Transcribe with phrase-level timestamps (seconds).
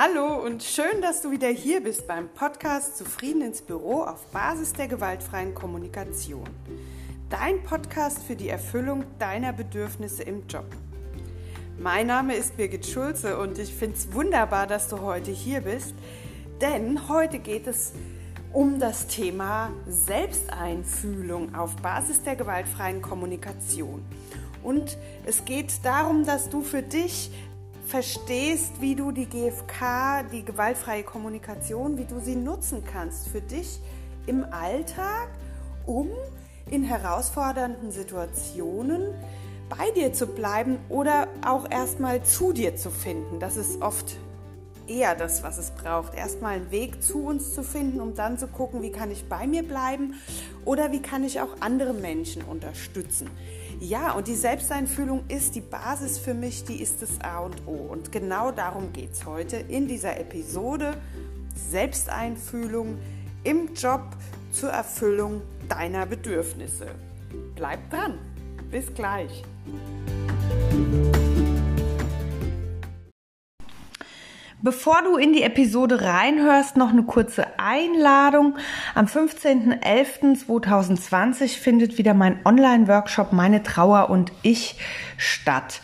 [0.00, 4.72] Hallo und schön, dass du wieder hier bist beim Podcast Zufrieden ins Büro auf Basis
[4.72, 6.48] der gewaltfreien Kommunikation.
[7.28, 10.66] Dein Podcast für die Erfüllung deiner Bedürfnisse im Job.
[11.80, 15.94] Mein Name ist Birgit Schulze und ich finde es wunderbar, dass du heute hier bist,
[16.60, 17.92] denn heute geht es
[18.52, 24.04] um das Thema Selbsteinfühlung auf Basis der gewaltfreien Kommunikation.
[24.62, 27.30] Und es geht darum, dass du für dich
[27.88, 33.80] verstehst, wie du die GFK, die gewaltfreie Kommunikation, wie du sie nutzen kannst für dich
[34.26, 35.28] im Alltag,
[35.86, 36.10] um
[36.70, 39.14] in herausfordernden Situationen
[39.70, 43.40] bei dir zu bleiben oder auch erstmal zu dir zu finden.
[43.40, 44.18] Das ist oft
[44.88, 46.14] eher das, was es braucht.
[46.14, 49.46] Erstmal einen Weg zu uns zu finden, um dann zu gucken, wie kann ich bei
[49.46, 50.14] mir bleiben
[50.64, 53.28] oder wie kann ich auch andere Menschen unterstützen.
[53.80, 57.72] Ja, und die Selbsteinfühlung ist die Basis für mich, die ist das A und O.
[57.72, 60.94] Und genau darum geht es heute in dieser Episode.
[61.70, 62.98] Selbsteinfühlung
[63.44, 64.02] im Job
[64.52, 66.86] zur Erfüllung deiner Bedürfnisse.
[67.54, 68.18] Bleib dran.
[68.70, 69.44] Bis gleich.
[74.60, 78.56] Bevor du in die Episode reinhörst, noch eine kurze Einladung.
[78.96, 84.74] Am 15.11.2020 findet wieder mein Online-Workshop Meine Trauer und ich
[85.16, 85.80] statt.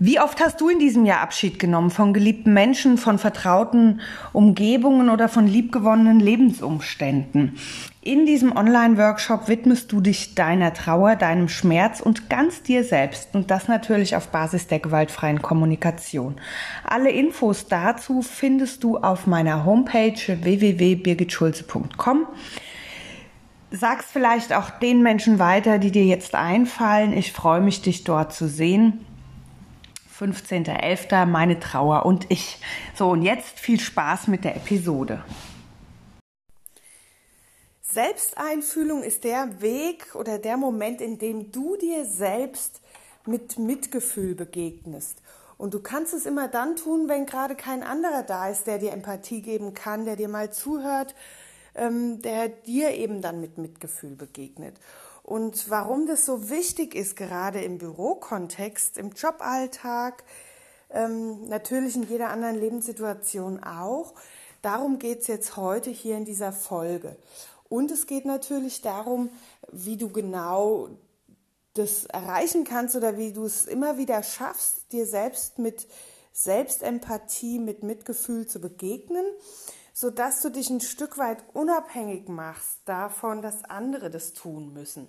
[0.00, 4.00] Wie oft hast du in diesem Jahr Abschied genommen von geliebten Menschen, von vertrauten
[4.32, 7.58] Umgebungen oder von liebgewonnenen Lebensumständen?
[8.00, 13.50] In diesem Online-Workshop widmest du dich deiner Trauer, deinem Schmerz und ganz dir selbst und
[13.50, 16.36] das natürlich auf Basis der gewaltfreien Kommunikation.
[16.84, 22.26] Alle Infos dazu findest du auf meiner Homepage www.birgitschulze.com.
[23.72, 27.12] Sag's vielleicht auch den Menschen weiter, die dir jetzt einfallen.
[27.12, 29.04] Ich freue mich, dich dort zu sehen.
[30.18, 31.26] 15.11.
[31.26, 32.58] Meine Trauer und ich.
[32.94, 35.22] So, und jetzt viel Spaß mit der Episode.
[37.82, 42.80] Selbsteinfühlung ist der Weg oder der Moment, in dem du dir selbst
[43.26, 45.22] mit Mitgefühl begegnest.
[45.56, 48.92] Und du kannst es immer dann tun, wenn gerade kein anderer da ist, der dir
[48.92, 51.14] Empathie geben kann, der dir mal zuhört,
[51.74, 54.76] ähm, der dir eben dann mit Mitgefühl begegnet.
[55.28, 60.24] Und warum das so wichtig ist, gerade im Bürokontext, im Joballtag,
[60.88, 64.14] ähm, natürlich in jeder anderen Lebenssituation auch,
[64.62, 67.14] darum geht es jetzt heute hier in dieser Folge.
[67.68, 69.28] Und es geht natürlich darum,
[69.70, 70.88] wie du genau
[71.74, 75.86] das erreichen kannst oder wie du es immer wieder schaffst, dir selbst mit
[76.32, 79.26] Selbstempathie, mit Mitgefühl zu begegnen
[80.00, 85.08] sodass du dich ein Stück weit unabhängig machst davon, dass andere das tun müssen.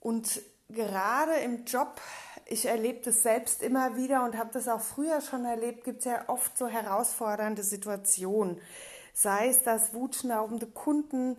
[0.00, 0.40] Und
[0.70, 2.00] gerade im Job,
[2.46, 6.04] ich erlebe das selbst immer wieder und habe das auch früher schon erlebt, gibt es
[6.06, 8.58] ja oft so herausfordernde Situationen.
[9.12, 11.36] Sei es, dass wutschnaubende Kunden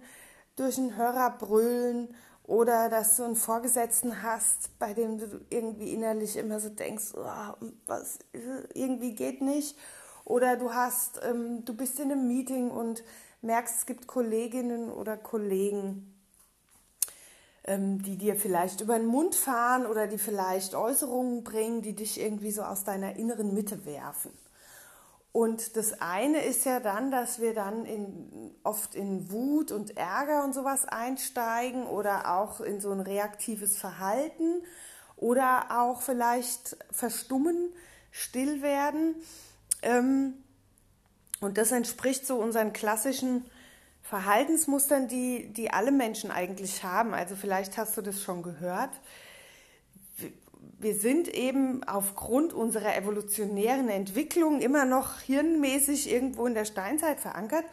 [0.56, 6.38] durch einen Hörer brüllen oder dass du einen Vorgesetzten hast, bei dem du irgendwie innerlich
[6.38, 8.20] immer so denkst, oh, was
[8.76, 9.76] irgendwie geht nicht
[10.26, 13.04] oder du hast, ähm, du bist in einem Meeting und
[13.42, 16.14] merkst, es gibt Kolleginnen oder Kollegen,
[17.66, 22.20] ähm, die dir vielleicht über den Mund fahren oder die vielleicht Äußerungen bringen, die dich
[22.20, 24.32] irgendwie so aus deiner inneren Mitte werfen.
[25.34, 30.44] Und das eine ist ja dann, dass wir dann in, oft in Wut und Ärger
[30.44, 34.62] und sowas einsteigen oder auch in so ein reaktives Verhalten
[35.18, 37.74] oder auch vielleicht verstummen,
[38.12, 39.16] still werden.
[39.84, 40.34] Ähm,
[41.40, 43.46] und das entspricht so unseren klassischen
[44.02, 47.14] Verhaltensmustern, die, die alle Menschen eigentlich haben.
[47.14, 48.92] Also vielleicht hast du das schon gehört.
[50.80, 57.66] Wir sind eben aufgrund unserer evolutionären Entwicklung immer noch hirnmäßig irgendwo in der Steinzeit verankert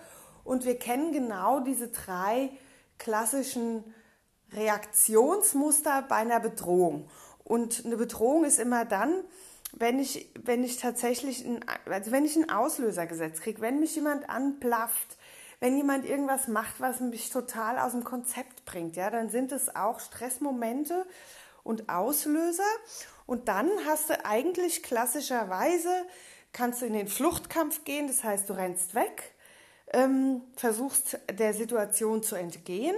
[0.45, 2.51] und wir kennen genau diese drei
[2.99, 3.83] klassischen
[4.53, 7.09] Reaktionsmuster bei einer Bedrohung.
[7.45, 9.25] Und eine Bedrohung ist immer dann,
[9.73, 14.29] wenn ich, wenn ich tatsächlich, ein, also wenn ich einen Auslösergesetz kriege, wenn mich jemand
[14.29, 15.17] anplafft,
[15.61, 19.75] wenn jemand irgendwas macht, was mich total aus dem Konzept bringt, ja, dann sind es
[19.75, 21.07] auch Stressmomente
[21.63, 22.63] und Auslöser.
[23.27, 25.91] Und dann hast du eigentlich klassischerweise,
[26.53, 29.35] kannst du in den Fluchtkampf gehen, das heißt, du rennst weg,
[29.93, 32.97] ähm, versuchst der Situation zu entgehen.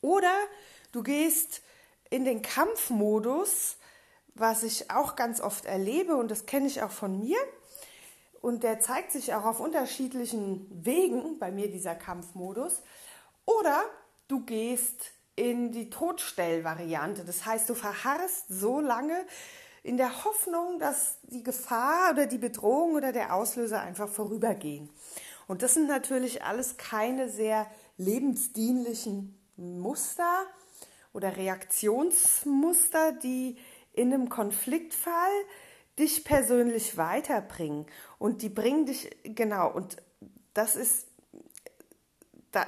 [0.00, 0.34] Oder
[0.92, 1.62] du gehst
[2.10, 3.76] in den Kampfmodus,
[4.38, 7.38] was ich auch ganz oft erlebe und das kenne ich auch von mir.
[8.40, 12.82] Und der zeigt sich auch auf unterschiedlichen Wegen, bei mir dieser Kampfmodus.
[13.44, 13.82] Oder
[14.28, 17.24] du gehst in die Todstellvariante.
[17.24, 19.26] Das heißt, du verharrst so lange
[19.82, 24.90] in der Hoffnung, dass die Gefahr oder die Bedrohung oder der Auslöser einfach vorübergehen.
[25.46, 30.46] Und das sind natürlich alles keine sehr lebensdienlichen Muster
[31.12, 33.56] oder Reaktionsmuster, die
[33.96, 35.32] in einem Konfliktfall
[35.98, 37.86] dich persönlich weiterbringen.
[38.18, 39.96] Und die bringen dich, genau, und
[40.54, 41.08] das ist,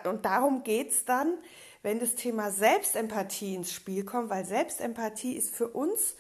[0.05, 1.39] und darum geht es dann,
[1.83, 6.17] wenn das Thema Selbstempathie ins Spiel kommt, weil Selbstempathie ist für uns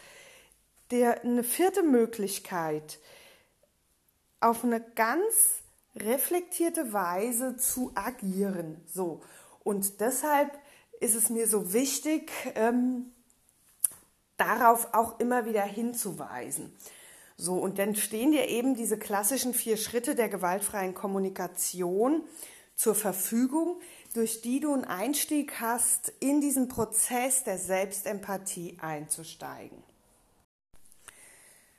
[0.90, 2.98] der, eine vierte Möglichkeit,
[4.40, 5.62] auf eine ganz
[5.96, 8.80] reflektierte Weise zu agieren.
[8.86, 9.20] So.
[9.64, 10.58] Und deshalb
[11.00, 13.12] ist es mir so wichtig, ähm,
[14.38, 16.74] darauf auch immer wieder hinzuweisen.
[17.36, 22.22] So, und dann stehen dir eben diese klassischen vier Schritte der gewaltfreien Kommunikation
[22.74, 23.80] zur Verfügung,
[24.14, 29.82] durch die du einen Einstieg hast, in diesen Prozess der Selbstempathie einzusteigen.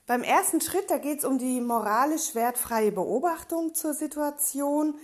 [0.06, 4.96] Beim ersten Schritt, da geht es um die moralisch wertfreie Beobachtung zur Situation.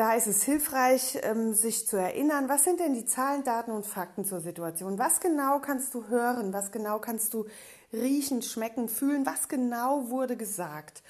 [0.00, 3.84] Da ist es hilfreich, ähm, sich zu erinnern, was sind denn die Zahlen, Daten und
[3.84, 4.98] Fakten zur Situation?
[4.98, 6.54] Was genau kannst du hören?
[6.54, 7.44] Was genau kannst du
[7.92, 9.26] riechen, schmecken, fühlen?
[9.26, 11.02] Was genau wurde gesagt?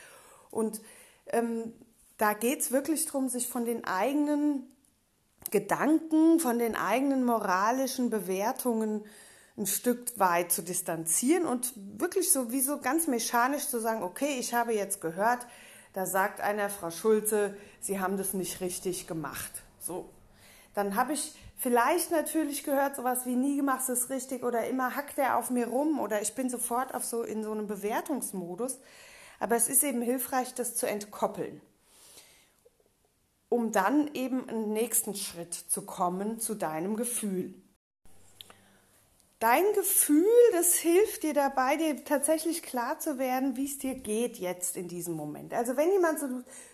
[0.50, 0.81] Und
[1.28, 1.72] ähm,
[2.19, 4.66] da geht es wirklich darum, sich von den eigenen
[5.52, 9.04] Gedanken, von den eigenen moralischen Bewertungen
[9.56, 14.38] ein Stück weit zu distanzieren und wirklich so wie so ganz mechanisch zu sagen, okay,
[14.40, 15.46] ich habe jetzt gehört,
[15.92, 19.50] da sagt einer, Frau Schulze, Sie haben das nicht richtig gemacht.
[19.78, 20.08] So.
[20.75, 23.56] Dann habe ich vielleicht natürlich gehört, sowas wie nie
[23.88, 27.04] du es richtig oder immer hackt er auf mir rum oder ich bin sofort auf
[27.04, 28.78] so in so einem Bewertungsmodus.
[29.40, 31.60] Aber es ist eben hilfreich, das zu entkoppeln,
[33.48, 37.54] um dann eben einen nächsten Schritt zu kommen zu deinem Gefühl.
[39.40, 44.37] Dein Gefühl, das hilft dir dabei, dir tatsächlich klar zu werden, wie es dir geht
[44.37, 45.54] jetzt in diesem Moment.
[45.54, 46.26] Also wenn jemand so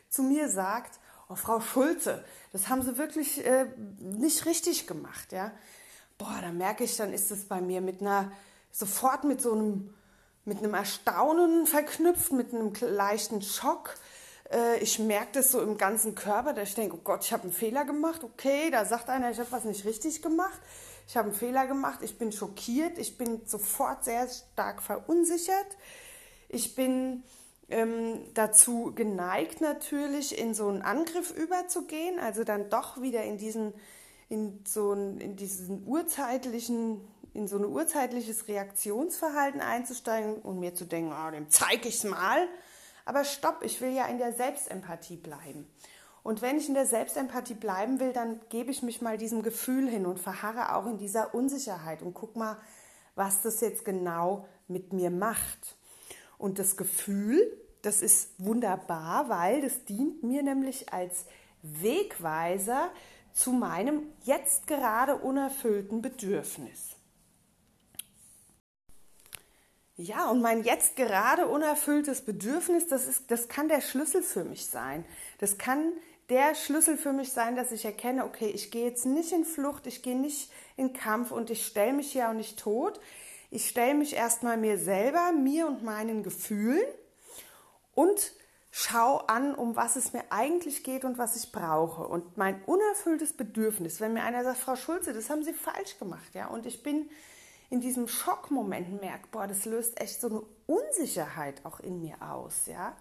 [0.09, 0.99] zu mir sagt,
[1.29, 3.67] oh Frau Schulze, das haben Sie wirklich äh,
[4.01, 5.53] nicht richtig gemacht, ja,
[6.19, 8.33] boah, dann merke ich, dann ist es bei mir mit einer
[8.73, 9.95] sofort mit so einem
[10.45, 13.95] mit einem Erstaunen verknüpft, mit einem leichten Schock.
[14.51, 17.45] Äh, ich merke das so im ganzen Körper, dass ich denke, oh Gott, ich habe
[17.45, 18.25] einen Fehler gemacht.
[18.25, 20.61] Okay, da sagt einer, ich habe was nicht richtig gemacht
[21.07, 25.77] ich habe einen Fehler gemacht, ich bin schockiert, ich bin sofort sehr stark verunsichert.
[26.49, 27.23] Ich bin
[27.69, 33.73] ähm, dazu geneigt natürlich, in so einen Angriff überzugehen, also dann doch wieder in diesen,
[34.29, 37.01] in so ein, in diesen urzeitlichen,
[37.35, 42.05] in so ein urzeitliches Reaktionsverhalten einzusteigen und mir zu denken, oh, dem zeige ich es
[42.05, 42.49] mal.
[43.05, 45.69] Aber stopp, ich will ja in der Selbstempathie bleiben.
[46.27, 49.89] Und wenn ich in der Selbstempathie bleiben will, dann gebe ich mich mal diesem Gefühl
[49.89, 52.57] hin und verharre auch in dieser Unsicherheit und guck mal,
[53.15, 55.77] was das jetzt genau mit mir macht.
[56.37, 57.41] Und das Gefühl,
[57.83, 61.27] das ist wunderbar, weil das dient mir nämlich als
[61.63, 62.91] Wegweiser
[63.33, 66.97] zu meinem jetzt gerade unerfüllten Bedürfnis.
[69.97, 74.67] Ja, und mein jetzt gerade unerfülltes Bedürfnis, das, ist, das kann der Schlüssel für mich
[74.67, 75.05] sein.
[75.39, 75.93] Das kann
[76.29, 79.87] der Schlüssel für mich sein, dass ich erkenne, okay, ich gehe jetzt nicht in Flucht,
[79.87, 83.01] ich gehe nicht in Kampf und ich stelle mich hier auch nicht tot.
[83.51, 86.85] Ich stelle mich erstmal mir selber, mir und meinen Gefühlen
[87.95, 88.33] und
[88.73, 92.07] schau an, um was es mir eigentlich geht und was ich brauche.
[92.09, 96.35] Und mein unerfülltes Bedürfnis, wenn mir einer sagt, Frau Schulze, das haben Sie falsch gemacht,
[96.35, 97.09] ja, und ich bin
[97.71, 102.67] in diesem Schockmoment merke, boah, das löst echt so eine Unsicherheit auch in mir aus,
[102.67, 102.97] ja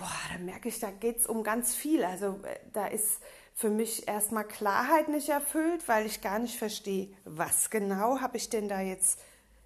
[0.00, 2.02] boah, da merke ich, da geht es um ganz viel.
[2.04, 3.20] Also äh, da ist
[3.54, 8.48] für mich erstmal Klarheit nicht erfüllt, weil ich gar nicht verstehe, was genau habe ich
[8.48, 9.20] denn da jetzt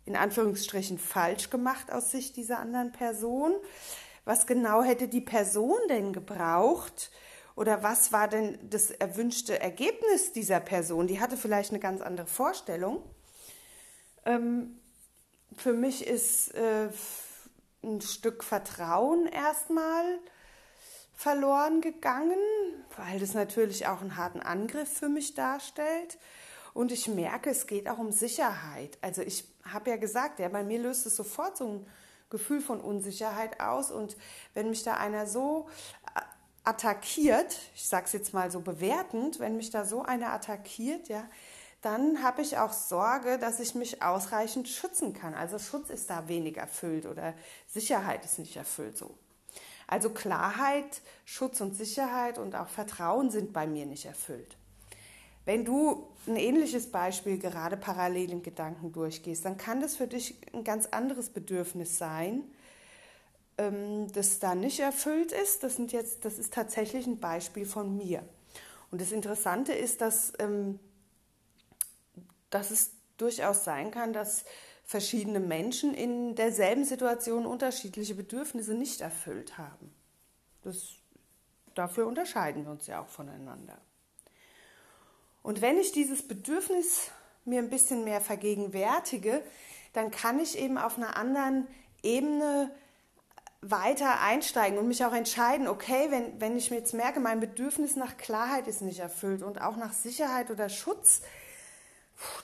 [0.04, 3.54] in Anführungsstrichen falsch gemacht aus Sicht dieser anderen Person.
[4.24, 7.10] Was genau hätte die Person denn gebraucht?
[7.56, 11.06] Oder was war denn das erwünschte Ergebnis dieser Person?
[11.06, 13.02] Die hatte vielleicht eine ganz andere Vorstellung.
[14.26, 14.80] Ähm,
[15.56, 16.88] für mich ist äh,
[17.84, 20.18] ein Stück Vertrauen erstmal
[21.14, 22.38] verloren gegangen,
[22.96, 26.18] weil das natürlich auch einen harten Angriff für mich darstellt.
[26.72, 28.98] Und ich merke, es geht auch um Sicherheit.
[29.00, 31.86] Also ich habe ja gesagt, ja, bei mir löst es sofort so ein
[32.30, 33.92] Gefühl von Unsicherheit aus.
[33.92, 34.16] Und
[34.54, 35.68] wenn mich da einer so
[36.64, 41.24] attackiert, ich sage es jetzt mal so bewertend, wenn mich da so einer attackiert, ja,
[41.84, 45.34] dann habe ich auch Sorge, dass ich mich ausreichend schützen kann.
[45.34, 47.34] Also Schutz ist da wenig erfüllt oder
[47.68, 49.14] Sicherheit ist nicht erfüllt so.
[49.86, 54.56] Also Klarheit, Schutz und Sicherheit und auch Vertrauen sind bei mir nicht erfüllt.
[55.44, 60.36] Wenn du ein ähnliches Beispiel gerade parallel in Gedanken durchgehst, dann kann das für dich
[60.54, 62.44] ein ganz anderes Bedürfnis sein,
[63.58, 65.62] ähm, das da nicht erfüllt ist.
[65.62, 68.22] Das, sind jetzt, das ist tatsächlich ein Beispiel von mir.
[68.90, 70.78] Und das Interessante ist, dass, ähm,
[72.54, 74.44] dass es durchaus sein kann, dass
[74.84, 79.92] verschiedene Menschen in derselben Situation unterschiedliche Bedürfnisse nicht erfüllt haben.
[80.62, 80.92] Das,
[81.74, 83.76] dafür unterscheiden wir uns ja auch voneinander.
[85.42, 87.10] Und wenn ich dieses Bedürfnis
[87.44, 89.42] mir ein bisschen mehr vergegenwärtige,
[89.92, 91.66] dann kann ich eben auf einer anderen
[92.02, 92.70] Ebene
[93.62, 97.96] weiter einsteigen und mich auch entscheiden, okay, wenn, wenn ich mir jetzt merke, mein Bedürfnis
[97.96, 101.22] nach Klarheit ist nicht erfüllt und auch nach Sicherheit oder Schutz,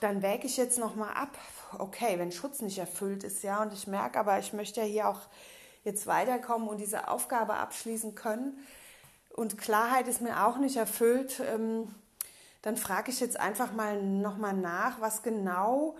[0.01, 1.37] dann wäge ich jetzt nochmal ab,
[1.79, 5.09] okay, wenn Schutz nicht erfüllt ist, ja, und ich merke aber, ich möchte ja hier
[5.09, 5.21] auch
[5.85, 8.59] jetzt weiterkommen und diese Aufgabe abschließen können.
[9.31, 11.95] Und Klarheit ist mir auch nicht erfüllt, ähm,
[12.63, 15.97] dann frage ich jetzt einfach mal nochmal nach, was genau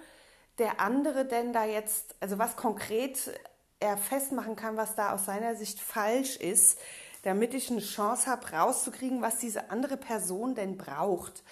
[0.59, 3.33] der andere denn da jetzt, also was konkret
[3.79, 6.79] er festmachen kann, was da aus seiner Sicht falsch ist,
[7.23, 11.43] damit ich eine Chance habe, rauszukriegen, was diese andere Person denn braucht.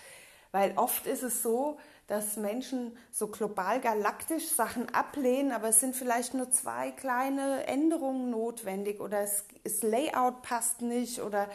[0.53, 5.95] Weil oft ist es so, dass Menschen so global galaktisch Sachen ablehnen, aber es sind
[5.95, 11.49] vielleicht nur zwei kleine Änderungen notwendig oder es, das Layout passt nicht oder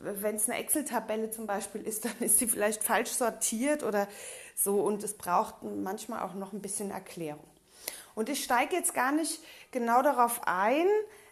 [0.00, 4.08] wenn es eine Excel-Tabelle zum Beispiel ist, dann ist sie vielleicht falsch sortiert oder
[4.56, 7.48] so und es braucht manchmal auch noch ein bisschen Erklärung.
[8.16, 9.40] Und ich steige jetzt gar nicht
[9.70, 10.86] genau darauf ein,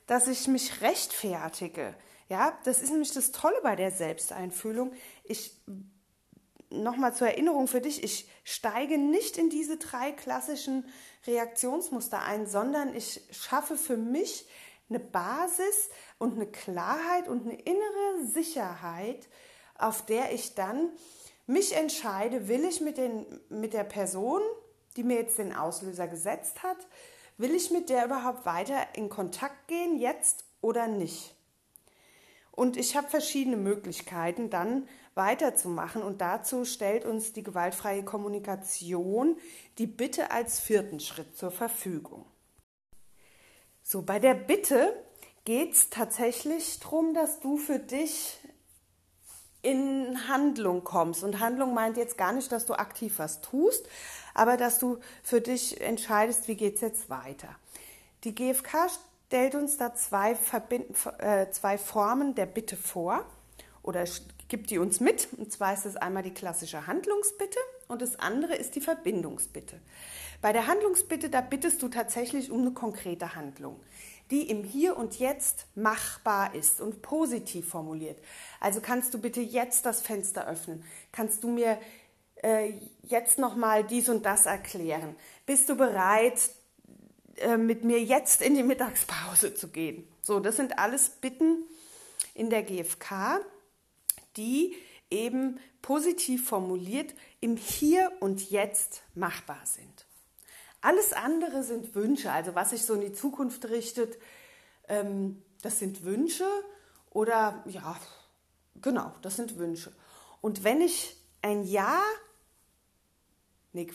[0.07, 1.95] dass ich mich rechtfertige.
[2.29, 4.93] Ja, das ist nämlich das Tolle bei der Selbsteinfühlung.
[5.25, 5.57] Ich
[6.83, 10.85] nochmal zur Erinnerung für dich, ich steige nicht in diese drei klassischen
[11.27, 14.47] Reaktionsmuster ein, sondern ich schaffe für mich
[14.89, 19.29] eine Basis und eine Klarheit und eine innere Sicherheit,
[19.79, 20.91] auf der ich dann
[21.47, 24.41] mich entscheide, will ich mit, den, mit der Person,
[24.97, 26.77] die mir jetzt den Auslöser gesetzt hat,
[27.37, 31.35] will ich mit der überhaupt weiter in Kontakt gehen, jetzt oder nicht?
[32.53, 36.03] Und ich habe verschiedene Möglichkeiten, dann weiterzumachen.
[36.03, 39.37] Und dazu stellt uns die gewaltfreie Kommunikation
[39.79, 42.25] die Bitte als vierten Schritt zur Verfügung.
[43.83, 44.95] So, bei der Bitte
[45.45, 48.39] geht es tatsächlich darum, dass du für dich
[49.63, 51.23] in Handlung kommst.
[51.23, 53.89] Und Handlung meint jetzt gar nicht, dass du aktiv was tust,
[54.35, 57.49] aber dass du für dich entscheidest, wie geht es jetzt weiter.
[58.25, 58.91] Die GfK
[59.27, 60.87] stellt uns da zwei, Verbind
[61.19, 63.25] äh, zwei Formen der Bitte vor
[63.85, 64.05] oder
[64.49, 65.29] gibt die uns mit.
[65.37, 69.81] Und zwar ist es einmal die klassische Handlungsbitte und das andere ist die Verbindungsbitte.
[70.41, 73.81] Bei der Handlungsbitte, da bittest du tatsächlich um eine konkrete Handlung,
[74.31, 78.19] die im Hier und Jetzt machbar ist und positiv formuliert.
[78.61, 80.85] Also kannst du bitte jetzt das Fenster öffnen?
[81.13, 81.79] Kannst du mir
[82.43, 82.73] äh,
[83.03, 85.17] jetzt noch mal dies und das erklären?
[85.47, 86.39] Bist du bereit,
[87.37, 90.07] äh, mit mir jetzt in die Mittagspause zu gehen?
[90.21, 91.65] So, das sind alles Bitten
[92.35, 93.41] in der GfK,
[94.37, 94.75] die
[95.11, 100.07] eben positiv formuliert im Hier und Jetzt machbar sind.
[100.81, 104.19] Alles andere sind Wünsche, also was sich so in die Zukunft richtet,
[104.89, 106.47] ähm, das sind Wünsche
[107.11, 107.97] oder ja,
[108.83, 109.93] genau, das sind Wünsche.
[110.41, 112.03] Und wenn ich ein Ja,
[113.73, 113.91] nee,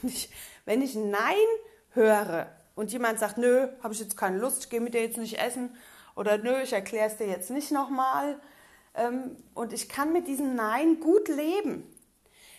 [0.64, 1.36] wenn ich Nein
[1.90, 5.18] höre und jemand sagt, nö, habe ich jetzt keine Lust, ich gehe mit dir jetzt
[5.18, 5.76] nicht essen
[6.14, 8.40] oder nö, ich erkläre es dir jetzt nicht nochmal,
[8.94, 11.84] ähm, und ich kann mit diesem Nein gut leben,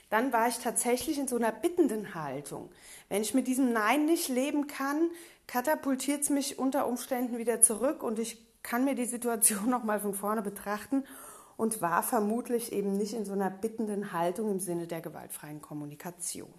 [0.09, 2.69] dann war ich tatsächlich in so einer bittenden Haltung.
[3.09, 5.09] Wenn ich mit diesem Nein nicht leben kann,
[5.47, 10.13] katapultiert es mich unter Umständen wieder zurück und ich kann mir die Situation nochmal von
[10.13, 11.03] vorne betrachten
[11.57, 16.53] und war vermutlich eben nicht in so einer bittenden Haltung im Sinne der gewaltfreien Kommunikation.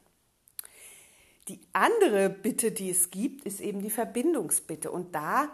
[1.48, 4.90] Die andere Bitte, die es gibt, ist eben die Verbindungsbitte.
[4.90, 5.50] Und da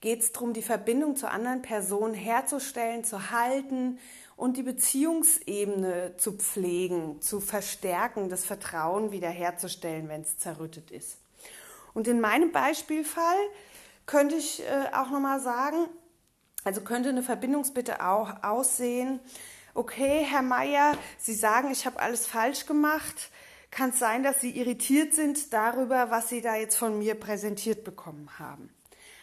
[0.00, 3.98] geht es darum, die Verbindung zur anderen Person herzustellen, zu halten
[4.36, 11.18] und die Beziehungsebene zu pflegen, zu verstärken, das Vertrauen wiederherzustellen, wenn es zerrüttet ist.
[11.92, 13.36] Und in meinem Beispielfall
[14.06, 15.88] könnte ich äh, auch nochmal sagen,
[16.64, 19.20] also könnte eine Verbindungsbitte auch aussehen,
[19.74, 23.30] okay, Herr Meier, Sie sagen, ich habe alles falsch gemacht
[23.74, 27.84] kann es sein, dass sie irritiert sind darüber, was sie da jetzt von mir präsentiert
[27.84, 28.72] bekommen haben.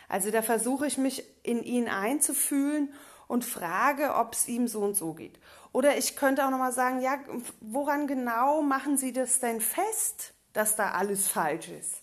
[0.09, 2.93] Also da versuche ich mich in ihn einzufühlen
[3.27, 5.39] und frage, ob es ihm so und so geht.
[5.71, 7.17] Oder ich könnte auch nochmal sagen, ja,
[7.61, 12.01] woran genau machen Sie das denn fest, dass da alles falsch ist?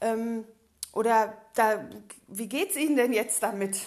[0.00, 0.44] Ähm,
[0.92, 1.88] oder da,
[2.26, 3.80] wie geht es Ihnen denn jetzt damit?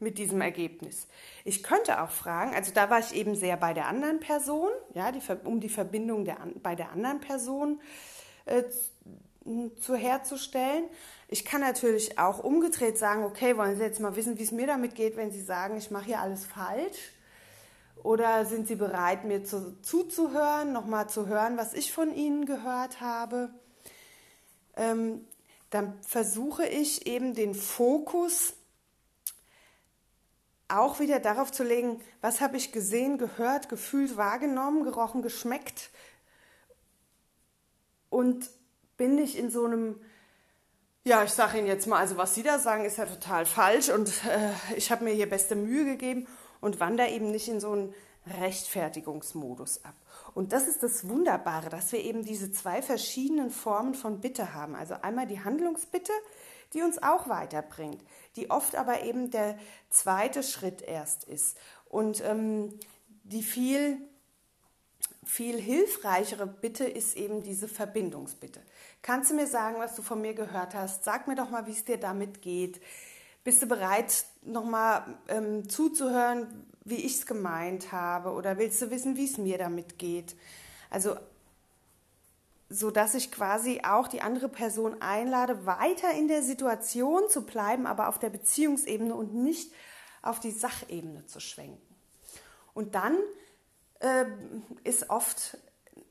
[0.00, 1.06] Mit diesem Ergebnis.
[1.44, 5.12] Ich könnte auch fragen, also da war ich eben sehr bei der anderen Person, ja,
[5.12, 7.80] die, um die Verbindung der, bei der anderen Person
[8.46, 8.64] äh,
[9.80, 10.84] zu herzustellen.
[11.28, 14.66] Ich kann natürlich auch umgedreht sagen, okay, wollen Sie jetzt mal wissen, wie es mir
[14.66, 17.12] damit geht, wenn Sie sagen, ich mache hier alles falsch?
[18.02, 23.00] Oder sind Sie bereit, mir zu, zuzuhören, nochmal zu hören, was ich von Ihnen gehört
[23.00, 23.50] habe?
[24.76, 25.26] Ähm,
[25.70, 28.54] dann versuche ich eben den Fokus
[30.78, 35.90] auch wieder darauf zu legen, was habe ich gesehen, gehört, gefühlt, wahrgenommen, gerochen, geschmeckt
[38.08, 38.50] und
[38.96, 40.00] bin ich in so einem,
[41.04, 43.88] ja, ich sage Ihnen jetzt mal, also was Sie da sagen, ist ja total falsch
[43.88, 46.26] und äh, ich habe mir hier beste Mühe gegeben
[46.60, 47.94] und wandere eben nicht in so einen
[48.26, 49.94] Rechtfertigungsmodus ab.
[50.34, 54.74] Und das ist das Wunderbare, dass wir eben diese zwei verschiedenen Formen von Bitte haben.
[54.74, 56.12] Also einmal die Handlungsbitte,
[56.72, 58.02] die uns auch weiterbringt,
[58.36, 59.58] die oft aber eben der
[59.88, 61.58] zweite Schritt erst ist
[61.88, 62.78] und ähm,
[63.24, 63.98] die viel
[65.24, 68.60] viel hilfreichere Bitte ist eben diese Verbindungsbitte.
[69.00, 71.04] Kannst du mir sagen, was du von mir gehört hast?
[71.04, 72.80] Sag mir doch mal, wie es dir damit geht.
[73.44, 78.32] Bist du bereit, nochmal ähm, zuzuhören, wie ich es gemeint habe?
[78.32, 80.36] Oder willst du wissen, wie es mir damit geht?
[80.90, 81.16] Also
[82.72, 87.84] so dass ich quasi auch die andere Person einlade, weiter in der Situation zu bleiben,
[87.84, 89.72] aber auf der Beziehungsebene und nicht
[90.22, 91.82] auf die Sachebene zu schwenken.
[92.72, 93.16] Und dann
[93.98, 94.24] äh,
[94.84, 95.58] ist oft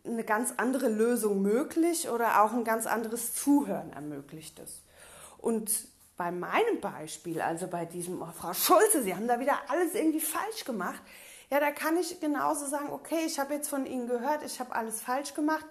[0.06, 4.82] eine ganz andere Lösung möglich oder auch ein ganz anderes Zuhören ermöglicht es.
[5.38, 5.72] Und
[6.18, 10.20] bei meinem Beispiel, also bei diesem, oh, Frau Schulze, Sie haben da wieder alles irgendwie
[10.20, 11.02] falsch gemacht,
[11.50, 14.76] ja, da kann ich genauso sagen, okay, ich habe jetzt von Ihnen gehört, ich habe
[14.76, 15.66] alles falsch gemacht.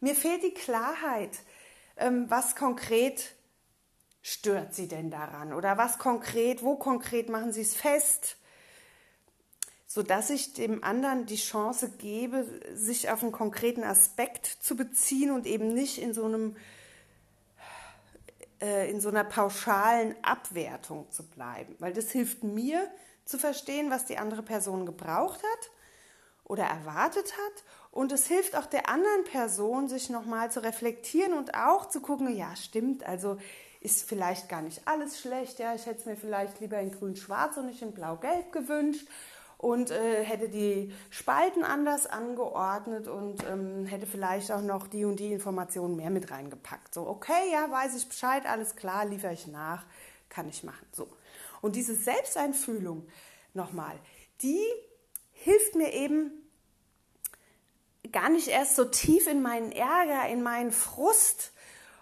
[0.00, 1.38] Mir fehlt die Klarheit,
[1.96, 3.34] ähm, was konkret
[4.22, 5.52] stört Sie denn daran?
[5.52, 8.36] Oder was konkret, wo konkret machen Sie es fest,
[9.86, 15.46] sodass ich dem anderen die Chance gebe, sich auf einen konkreten Aspekt zu beziehen und
[15.46, 16.56] eben nicht in so einem
[18.60, 22.88] äh, in so einer pauschalen Abwertung zu bleiben, weil das hilft mir
[23.24, 25.70] zu verstehen, was die andere Person gebraucht hat
[26.44, 31.54] oder erwartet hat und es hilft auch der anderen Person, sich nochmal zu reflektieren und
[31.54, 33.36] auch zu gucken, ja, stimmt, also
[33.80, 37.56] ist vielleicht gar nicht alles schlecht, ja, ich hätte es mir vielleicht lieber in grün-schwarz
[37.56, 39.08] und nicht in blau-gelb gewünscht
[39.56, 45.18] und äh, hätte die Spalten anders angeordnet und ähm, hätte vielleicht auch noch die und
[45.18, 46.94] die Informationen mehr mit reingepackt.
[46.94, 49.84] So, okay, ja, weiß ich Bescheid, alles klar, liefere ich nach,
[50.28, 50.86] kann ich machen.
[50.92, 51.08] So.
[51.60, 53.06] Und diese Selbsteinfühlung,
[53.52, 53.98] nochmal,
[54.42, 54.64] die
[55.32, 56.39] hilft mir eben
[58.12, 61.52] gar nicht erst so tief in meinen Ärger, in meinen Frust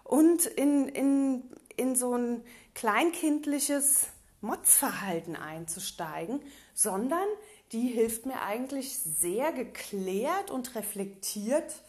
[0.05, 1.43] und in, in,
[1.77, 4.09] in so ein kleinkindliches
[4.41, 6.41] Motzverhalten einzusteigen,
[6.73, 7.27] sondern
[7.73, 11.83] die hilft mir eigentlich sehr geklärt und reflektiert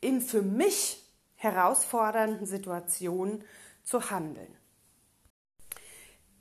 [0.00, 1.02] in für mich
[1.36, 3.44] herausfordernden Situationen
[3.84, 4.54] zu handeln.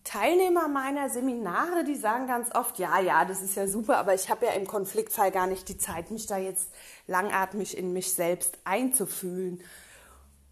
[0.05, 4.29] Teilnehmer meiner Seminare, die sagen ganz oft, ja, ja, das ist ja super, aber ich
[4.29, 6.69] habe ja im Konfliktfall gar nicht die Zeit, mich da jetzt
[7.07, 9.61] langatmig in mich selbst einzufühlen.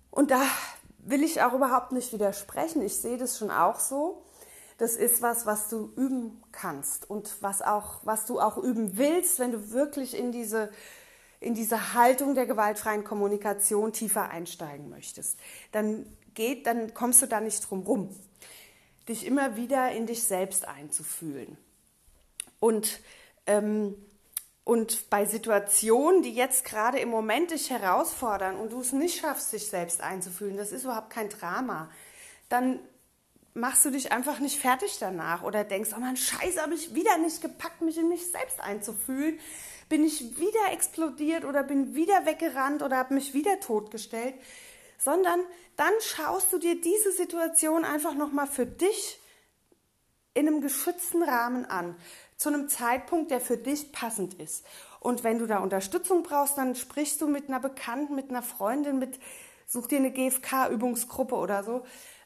[0.10, 0.42] Und da
[0.98, 2.82] will ich auch überhaupt nicht widersprechen.
[2.82, 4.24] Ich sehe das schon auch so.
[4.80, 9.38] Das ist was, was du üben kannst und was auch, was du auch üben willst,
[9.38, 10.72] wenn du wirklich in diese,
[11.40, 15.38] in diese Haltung der gewaltfreien Kommunikation tiefer einsteigen möchtest.
[15.72, 18.10] Dann geht, dann kommst du da nicht drum rum,
[19.08, 21.58] dich immer wieder in dich selbst einzufühlen.
[22.60, 23.00] Und
[23.46, 23.96] ähm,
[24.66, 29.52] und bei Situationen, die jetzt gerade im Moment dich herausfordern und du es nicht schaffst,
[29.52, 31.92] dich selbst einzufühlen, das ist überhaupt kein Drama,
[32.48, 32.80] dann
[33.54, 37.18] machst du dich einfach nicht fertig danach oder denkst, oh Mann, scheiße, habe ich wieder
[37.18, 39.38] nicht gepackt, mich in mich selbst einzufühlen.
[39.90, 44.34] Bin ich wieder explodiert oder bin wieder weggerannt oder habe mich wieder totgestellt,
[44.98, 45.42] sondern
[45.76, 49.20] dann schaust du dir diese Situation einfach nochmal für dich
[50.34, 51.96] in einem geschützten Rahmen an
[52.38, 54.66] zu einem Zeitpunkt, der für dich passend ist.
[55.00, 59.00] Und wenn du da Unterstützung brauchst, dann sprichst du mit einer Bekannten, mit einer Freundin,
[59.00, 59.20] mit,
[59.68, 61.84] such dir eine GFK-Übungsgruppe oder so,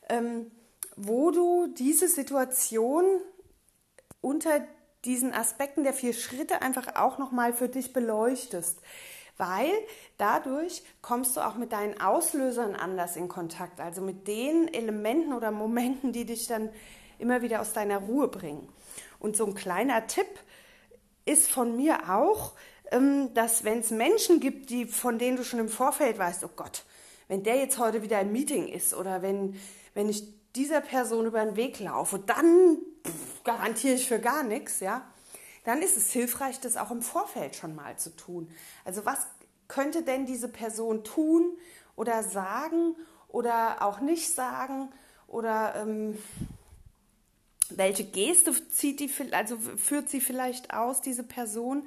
[0.09, 0.51] ähm,
[0.95, 3.05] wo du diese Situation
[4.21, 4.65] unter
[5.05, 8.79] diesen Aspekten der vier Schritte einfach auch nochmal für dich beleuchtest.
[9.37, 9.71] Weil
[10.17, 15.51] dadurch kommst du auch mit deinen Auslösern anders in Kontakt, also mit den Elementen oder
[15.51, 16.69] Momenten, die dich dann
[17.19, 18.67] immer wieder aus deiner Ruhe bringen.
[19.19, 20.27] Und so ein kleiner Tipp
[21.25, 22.53] ist von mir auch,
[22.91, 26.49] ähm, dass wenn es Menschen gibt, die, von denen du schon im Vorfeld weißt, oh
[26.55, 26.83] Gott,
[27.27, 29.59] wenn der jetzt heute wieder im Meeting ist oder wenn,
[29.93, 30.23] wenn ich
[30.55, 32.77] dieser Person über den Weg laufe, dann
[33.43, 35.05] garantiere ich für gar nichts, ja,
[35.67, 38.49] dann ist es hilfreich, das auch im Vorfeld schon mal zu tun.
[38.85, 39.27] Also was
[39.67, 41.57] könnte denn diese Person tun
[41.97, 42.95] oder sagen
[43.27, 44.89] oder auch nicht sagen
[45.27, 46.17] oder ähm,
[47.69, 51.85] welche Geste zieht die, also führt sie vielleicht aus, diese Person,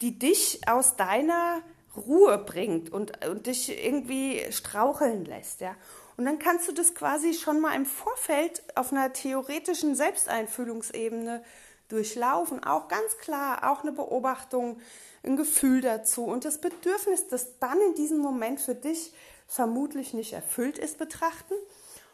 [0.00, 1.60] die dich aus deiner
[1.94, 5.76] Ruhe bringt und, und dich irgendwie straucheln lässt, ja.
[6.16, 11.42] Und dann kannst du das quasi schon mal im Vorfeld auf einer theoretischen Selbsteinfühlungsebene
[11.88, 12.62] durchlaufen.
[12.64, 14.78] Auch ganz klar, auch eine Beobachtung,
[15.24, 19.12] ein Gefühl dazu und das Bedürfnis, das dann in diesem Moment für dich
[19.46, 21.54] vermutlich nicht erfüllt ist, betrachten,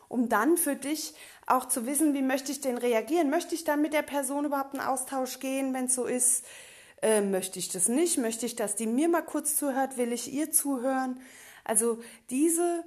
[0.08, 1.14] um dann für dich
[1.46, 3.30] auch zu wissen, wie möchte ich denn reagieren?
[3.30, 6.44] Möchte ich dann mit der Person überhaupt in Austausch gehen, wenn es so ist?
[7.02, 8.18] Äh, möchte ich das nicht?
[8.18, 9.96] Möchte ich, dass die mir mal kurz zuhört?
[9.96, 11.20] Will ich ihr zuhören?
[11.64, 12.84] Also diese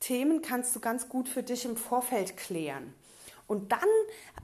[0.00, 2.94] Themen kannst du ganz gut für dich im Vorfeld klären.
[3.46, 3.88] Und dann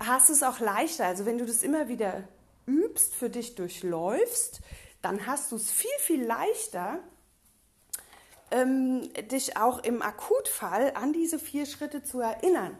[0.00, 1.06] hast du es auch leichter.
[1.06, 2.28] Also wenn du das immer wieder
[2.66, 4.60] übst, für dich durchläufst,
[5.02, 7.00] dann hast du es viel, viel leichter,
[8.50, 12.78] ähm, dich auch im Akutfall an diese vier Schritte zu erinnern.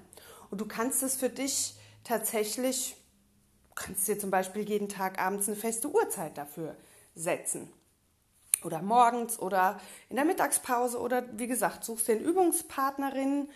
[0.51, 2.97] Und du kannst es für dich tatsächlich
[3.75, 6.77] kannst dir zum Beispiel jeden Tag abends eine feste Uhrzeit dafür
[7.15, 7.73] setzen.
[8.64, 13.48] Oder morgens oder in der Mittagspause oder wie gesagt, suchst dir eine Übungspartnerin,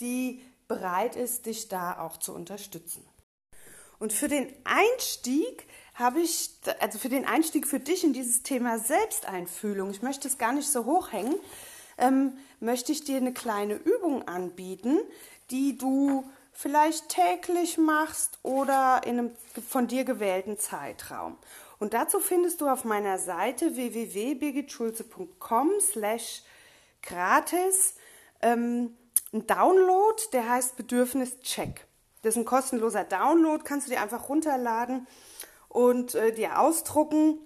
[0.00, 3.04] die bereit ist, dich da auch zu unterstützen.
[3.98, 6.50] Und für den Einstieg habe ich,
[6.80, 10.68] also für den Einstieg für dich in dieses Thema Selbsteinfühlung, ich möchte es gar nicht
[10.68, 11.36] so hochhängen,
[11.98, 14.98] ähm, möchte ich dir eine kleine Übung anbieten,
[15.50, 19.30] die du vielleicht täglich machst oder in einem
[19.68, 21.36] von dir gewählten Zeitraum.
[21.82, 26.44] Und dazu findest du auf meiner Seite www.birgitschulze.com slash
[27.02, 27.96] gratis
[28.40, 28.96] ähm,
[29.32, 31.88] einen Download, der heißt Bedürfnischeck.
[32.22, 35.08] Das ist ein kostenloser Download, kannst du dir einfach runterladen
[35.68, 37.40] und äh, dir ausdrucken.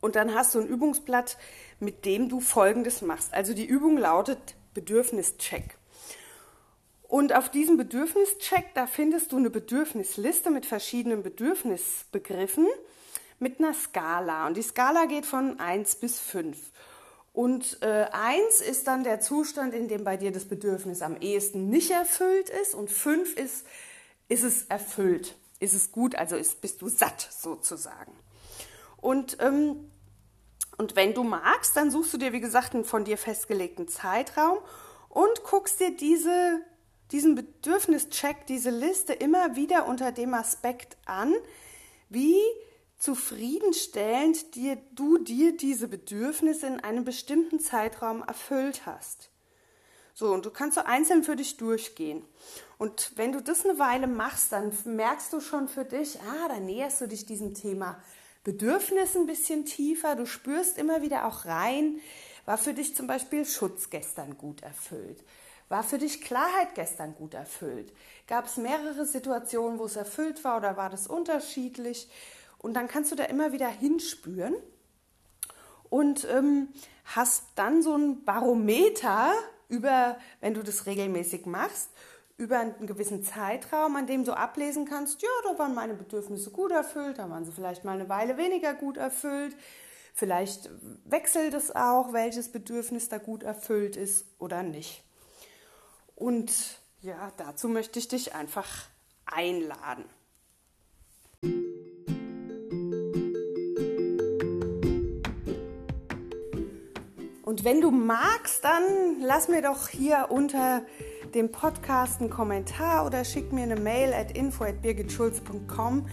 [0.00, 1.38] Und dann hast du ein Übungsblatt,
[1.78, 3.32] mit dem du Folgendes machst.
[3.32, 5.78] Also die Übung lautet Bedürfnischeck.
[7.14, 12.66] Und auf diesem Bedürfnischeck, da findest du eine Bedürfnisliste mit verschiedenen Bedürfnisbegriffen
[13.38, 14.48] mit einer Skala.
[14.48, 16.58] Und die Skala geht von 1 bis 5.
[17.32, 21.70] Und äh, 1 ist dann der Zustand, in dem bei dir das Bedürfnis am ehesten
[21.70, 22.74] nicht erfüllt ist.
[22.74, 23.64] Und 5 ist,
[24.26, 28.10] ist es erfüllt, ist es gut, also ist, bist du satt sozusagen.
[29.00, 29.88] Und, ähm,
[30.78, 34.58] und wenn du magst, dann suchst du dir, wie gesagt, einen von dir festgelegten Zeitraum
[35.10, 36.60] und guckst dir diese
[37.12, 41.34] diesen Bedürfnischeck, diese Liste immer wieder unter dem Aspekt an,
[42.08, 42.38] wie
[42.98, 49.30] zufriedenstellend dir, du dir diese Bedürfnisse in einem bestimmten Zeitraum erfüllt hast.
[50.14, 52.24] So, und du kannst so einzeln für dich durchgehen.
[52.78, 56.60] Und wenn du das eine Weile machst, dann merkst du schon für dich, ah, da
[56.60, 58.00] näherst du dich diesem Thema
[58.44, 60.14] Bedürfnis ein bisschen tiefer.
[60.14, 61.98] Du spürst immer wieder auch rein,
[62.44, 65.24] war für dich zum Beispiel Schutz gestern gut erfüllt?
[65.74, 67.92] War für dich Klarheit gestern gut erfüllt?
[68.28, 72.08] Gab es mehrere Situationen, wo es erfüllt war oder war das unterschiedlich?
[72.58, 74.54] Und dann kannst du da immer wieder hinspüren
[75.90, 76.68] und ähm,
[77.16, 79.32] hast dann so ein Barometer
[79.68, 81.90] über, wenn du das regelmäßig machst,
[82.36, 86.70] über einen gewissen Zeitraum, an dem du ablesen kannst, ja, da waren meine Bedürfnisse gut
[86.70, 89.56] erfüllt, da waren sie vielleicht mal eine Weile weniger gut erfüllt.
[90.12, 90.70] Vielleicht
[91.04, 95.02] wechselt es auch, welches Bedürfnis da gut erfüllt ist oder nicht.
[96.14, 98.68] Und ja, dazu möchte ich dich einfach
[99.26, 100.04] einladen.
[107.42, 110.82] Und wenn du magst, dann lass mir doch hier unter
[111.34, 116.08] dem Podcast einen Kommentar oder schick mir eine Mail at info at birgitschulz.com,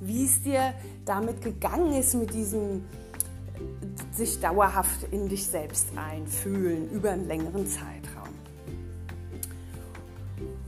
[0.00, 2.84] wie es dir damit gegangen ist mit diesem
[4.12, 8.15] sich dauerhaft in dich selbst einfühlen über einen längeren Zeitraum.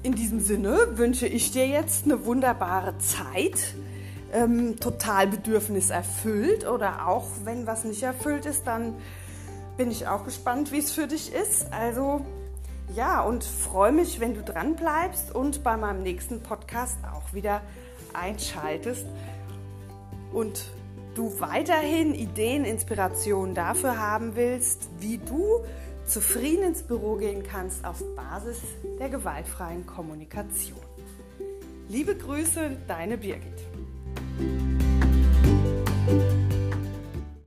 [0.09, 3.75] In diesem Sinne wünsche ich dir jetzt eine wunderbare Zeit,
[4.33, 8.95] ähm, total bedürfniserfüllt oder auch wenn was nicht erfüllt ist, dann
[9.77, 11.71] bin ich auch gespannt, wie es für dich ist.
[11.75, 12.25] Also
[12.97, 17.61] ja, und freue mich, wenn du dran bleibst und bei meinem nächsten Podcast auch wieder
[18.15, 19.05] einschaltest
[20.33, 20.65] und
[21.15, 25.61] du weiterhin Ideen, Inspirationen dafür haben willst, wie du
[26.09, 28.61] zufrieden ins Büro gehen kannst auf Basis
[28.99, 30.81] der gewaltfreien Kommunikation.
[31.89, 33.45] Liebe Grüße, deine Birgit.